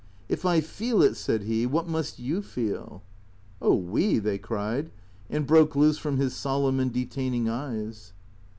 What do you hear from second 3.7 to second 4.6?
we!" they